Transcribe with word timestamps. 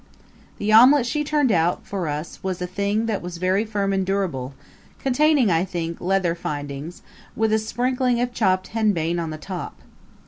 The 0.57 0.73
omelet 0.73 1.05
she 1.05 1.23
turned 1.23 1.51
out 1.51 1.85
for 1.85 2.07
us 2.07 2.39
was 2.43 2.59
a 2.59 2.65
thing 2.65 3.05
that 3.05 3.21
was 3.21 3.37
very 3.37 3.63
firm 3.65 3.93
and 3.93 4.03
durable, 4.03 4.55
containing, 4.97 5.51
I 5.51 5.63
think, 5.63 6.01
leather 6.01 6.33
findings, 6.33 7.03
with 7.35 7.53
a 7.53 7.59
sprinkling 7.59 8.19
of 8.19 8.33
chopped 8.33 8.69
henbane 8.69 9.19
on 9.19 9.29
the 9.29 9.37
top. 9.37 9.79